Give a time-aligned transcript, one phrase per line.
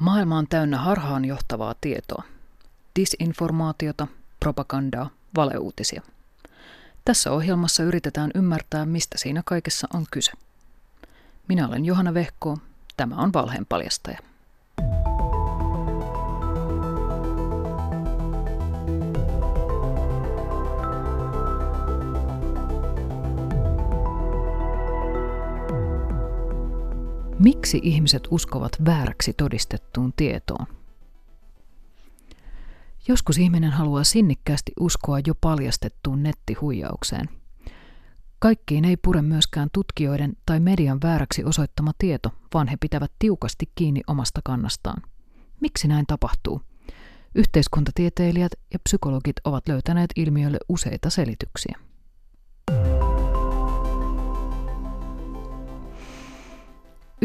[0.00, 2.22] Maailma on täynnä harhaan johtavaa tietoa.
[2.96, 4.06] Disinformaatiota,
[4.40, 6.02] propagandaa, valeuutisia.
[7.04, 10.32] Tässä ohjelmassa yritetään ymmärtää, mistä siinä kaikessa on kyse.
[11.48, 12.58] Minä olen Johanna Vehko,
[12.96, 14.18] tämä on Valheen paljastaja.
[27.40, 30.66] Miksi ihmiset uskovat vääräksi todistettuun tietoon?
[33.08, 37.28] Joskus ihminen haluaa sinnikkäästi uskoa jo paljastettuun nettihuijaukseen.
[38.38, 44.00] Kaikkiin ei pure myöskään tutkijoiden tai median vääräksi osoittama tieto, vaan he pitävät tiukasti kiinni
[44.06, 45.02] omasta kannastaan.
[45.60, 46.62] Miksi näin tapahtuu?
[47.34, 51.89] Yhteiskuntatieteilijät ja psykologit ovat löytäneet ilmiölle useita selityksiä.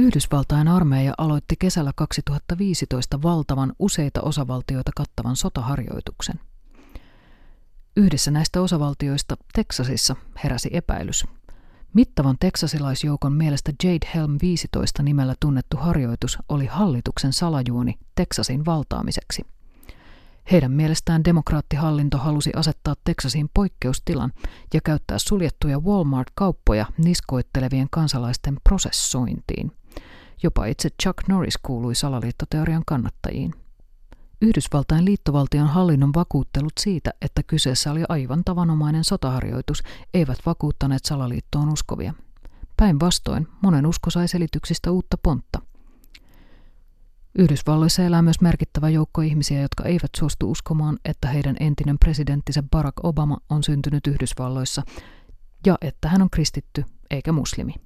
[0.06, 6.40] Yhdysvaltain armeija aloitti kesällä 2015 valtavan useita osavaltioita kattavan sotaharjoituksen.
[7.98, 11.26] Yhdessä näistä osavaltioista, Teksasissa, heräsi epäilys.
[11.94, 19.46] Mittavan teksasilaisjoukon mielestä Jade Helm 15 nimellä tunnettu harjoitus oli hallituksen salajuoni Teksasin valtaamiseksi.
[20.52, 24.34] Heidän mielestään demokraattihallinto halusi asettaa Teksasiin poikkeustilan
[24.74, 29.72] ja käyttää suljettuja Walmart-kauppoja niskoittelevien kansalaisten prosessointiin–
[30.46, 33.54] Jopa itse Chuck Norris kuului salaliittoteorian kannattajiin.
[34.42, 42.14] Yhdysvaltain liittovaltion hallinnon vakuuttelut siitä, että kyseessä oli aivan tavanomainen sotaharjoitus, eivät vakuuttaneet salaliittoon uskovia.
[42.78, 45.62] Päinvastoin monen usko sai selityksistä uutta pontta.
[47.38, 53.06] Yhdysvalloissa elää myös merkittävä joukko ihmisiä, jotka eivät suostu uskomaan, että heidän entinen presidenttinsä Barack
[53.06, 54.84] Obama on syntynyt Yhdysvalloissa
[55.66, 57.85] ja että hän on kristitty eikä muslimi.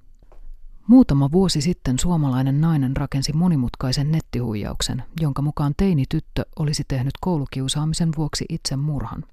[0.89, 8.45] Muutama vuosi sitten suomalainen nainen rakensi monimutkaisen nettihuijauksen, jonka mukaan teini-tyttö olisi tehnyt koulukiusaamisen vuoksi
[8.49, 9.25] itse murhan.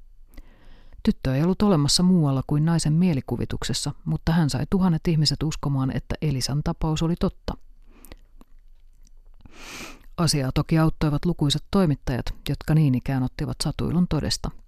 [1.02, 6.14] Tyttö ei ollut olemassa muualla kuin naisen mielikuvituksessa, mutta hän sai tuhannet ihmiset uskomaan, että
[6.22, 7.54] Elisan tapaus oli totta.
[10.16, 14.50] Asiaa toki auttoivat lukuisat toimittajat, jotka niin ikään ottivat satuilun todesta–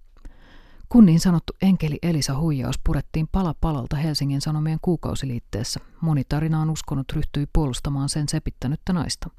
[0.89, 7.11] kun niin sanottu enkeli Elisa huijaus purettiin pala palalta Helsingin Sanomien kuukausiliitteessä, moni tarinaan uskonut
[7.13, 9.29] ryhtyi puolustamaan sen sepittänyttä naista.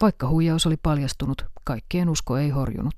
[0.00, 2.94] Vaikka huijaus oli paljastunut, kaikkien usko ei horjunut.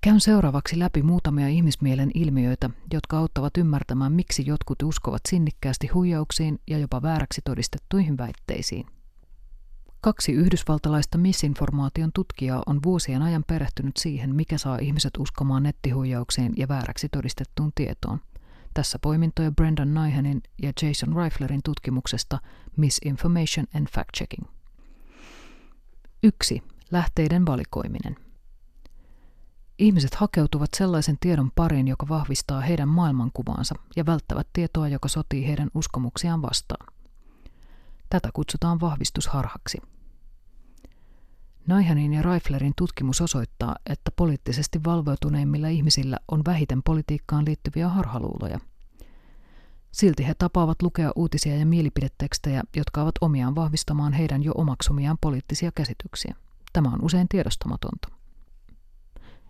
[0.00, 6.78] Käyn seuraavaksi läpi muutamia ihmismielen ilmiöitä, jotka auttavat ymmärtämään, miksi jotkut uskovat sinnikkäästi huijauksiin ja
[6.78, 8.86] jopa vääräksi todistettuihin väitteisiin.
[10.00, 16.68] Kaksi yhdysvaltalaista misinformaation tutkijaa on vuosien ajan perehtynyt siihen, mikä saa ihmiset uskomaan nettihuijaukseen ja
[16.68, 18.20] vääräksi todistettuun tietoon.
[18.74, 22.38] Tässä poimintoja Brendan Nyhanin ja Jason Reiflerin tutkimuksesta
[22.76, 24.46] Misinformation and Fact-Checking.
[26.22, 26.62] 1.
[26.90, 28.16] Lähteiden valikoiminen.
[29.78, 35.70] Ihmiset hakeutuvat sellaisen tiedon pariin, joka vahvistaa heidän maailmankuvaansa ja välttävät tietoa, joka sotii heidän
[35.74, 36.97] uskomuksiaan vastaan.
[38.10, 39.78] Tätä kutsutaan vahvistusharhaksi.
[41.66, 48.60] Naihanin ja Reiflerin tutkimus osoittaa, että poliittisesti valveutuneimmilla ihmisillä on vähiten politiikkaan liittyviä harhaluuloja.
[49.92, 55.72] Silti he tapaavat lukea uutisia ja mielipidetekstejä, jotka ovat omiaan vahvistamaan heidän jo omaksumiaan poliittisia
[55.74, 56.34] käsityksiä.
[56.72, 58.17] Tämä on usein tiedostamatonta.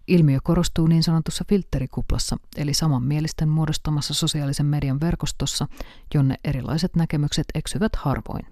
[0.09, 5.69] Ilmiö korostuu niin sanotussa filterikuplassa, eli samanmielisten muodostamassa sosiaalisen median verkostossa,
[6.15, 8.47] jonne erilaiset näkemykset eksyvät harvoin.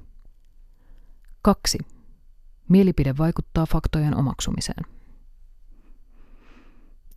[1.42, 1.78] 2.
[2.68, 4.84] Mielipide vaikuttaa faktojen omaksumiseen.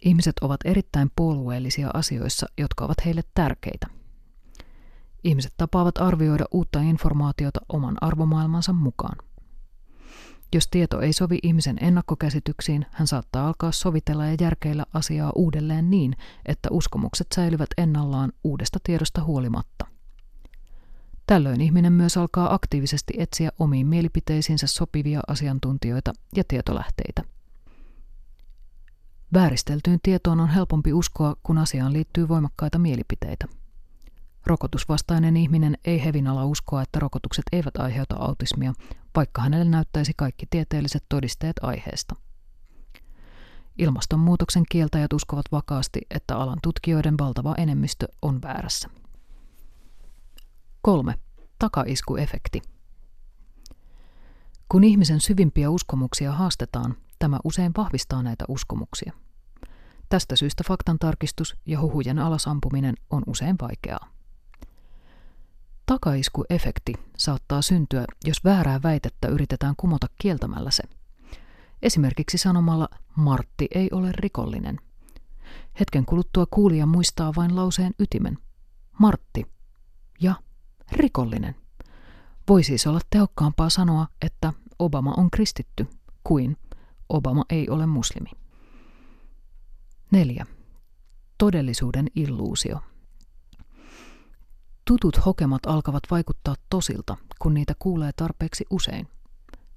[0.05, 3.87] Ihmiset ovat erittäin puolueellisia asioissa, jotka ovat heille tärkeitä.
[5.23, 9.17] Ihmiset tapaavat arvioida uutta informaatiota oman arvomaailmansa mukaan.
[10.53, 16.15] Jos tieto ei sovi ihmisen ennakkokäsityksiin, hän saattaa alkaa sovitella ja järkeillä asiaa uudelleen niin,
[16.45, 19.85] että uskomukset säilyvät ennallaan uudesta tiedosta huolimatta.
[21.27, 27.23] Tällöin ihminen myös alkaa aktiivisesti etsiä omiin mielipiteisiinsä sopivia asiantuntijoita ja tietolähteitä.
[29.33, 33.45] Vääristeltyyn tietoon on helpompi uskoa, kun asiaan liittyy voimakkaita mielipiteitä.
[34.49, 38.73] Rokotusvastainen ihminen ei hevin ala uskoa, että rokotukset eivät aiheuta autismia,
[39.15, 42.15] vaikka hänelle näyttäisi kaikki tieteelliset todisteet aiheesta.
[43.77, 48.89] Ilmastonmuutoksen kieltäjät uskovat vakaasti, että alan tutkijoiden valtava enemmistö on väärässä.
[50.81, 51.15] 3.
[51.59, 52.61] Takaiskuefekti.
[54.69, 59.13] Kun ihmisen syvimpiä uskomuksia haastetaan, tämä usein vahvistaa näitä uskomuksia.
[60.09, 64.18] Tästä syystä faktan tarkistus ja huhujen alasampuminen on usein vaikeaa.
[65.89, 70.83] Takaiskuefekti saattaa syntyä, jos väärää väitettä yritetään kumota kieltämällä se.
[71.81, 74.79] Esimerkiksi sanomalla Martti ei ole rikollinen.
[75.79, 78.37] Hetken kuluttua kuulija muistaa vain lauseen ytimen.
[78.99, 79.45] Martti
[80.21, 80.35] ja
[80.91, 81.55] rikollinen.
[82.47, 85.87] Voi siis olla tehokkaampaa sanoa, että Obama on kristitty,
[86.23, 86.57] kuin
[87.09, 88.29] Obama ei ole muslimi.
[90.11, 90.45] 4.
[91.37, 92.79] Todellisuuden illuusio.
[94.89, 99.07] Tutut hokemat alkavat vaikuttaa tosilta, kun niitä kuulee tarpeeksi usein.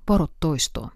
[0.08, 0.90] Varo toistoa.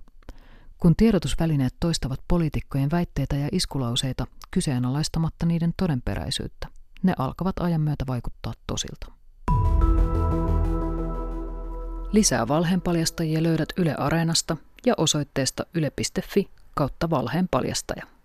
[0.78, 6.68] Kun tiedotusvälineet toistavat poliitikkojen väitteitä ja iskulauseita kyseenalaistamatta niiden todenperäisyyttä,
[7.02, 9.12] ne alkavat ajan myötä vaikuttaa tosilta.
[12.12, 18.15] Lisää valheenpaljastajia löydät Yle Areenasta ja osoitteesta yle.fi kautta valheenpaljastaja.